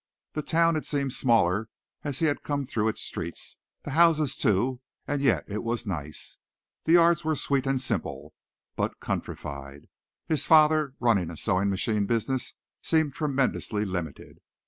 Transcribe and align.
The 0.33 0.41
town 0.41 0.73
had 0.73 0.83
seemed 0.87 1.13
smaller 1.13 1.69
as 2.03 2.17
he 2.17 2.25
had 2.25 2.41
come 2.41 2.65
through 2.65 2.87
its 2.87 3.01
streets, 3.01 3.57
the 3.83 3.91
houses 3.91 4.35
too; 4.35 4.81
and 5.07 5.21
yet 5.21 5.43
it 5.47 5.61
was 5.63 5.85
nice. 5.85 6.39
The 6.85 6.93
yards 6.93 7.23
were 7.23 7.35
sweet 7.35 7.67
and 7.67 7.79
simple, 7.79 8.33
but 8.75 8.99
countrified. 8.99 9.89
His 10.25 10.47
father, 10.47 10.95
running 10.99 11.29
a 11.29 11.37
sewing 11.37 11.69
machine 11.69 12.07
business, 12.07 12.55
seemed 12.81 13.13
tremendously 13.13 13.85
limited. 13.85 14.39